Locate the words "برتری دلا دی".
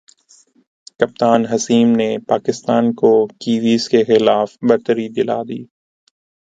4.67-5.61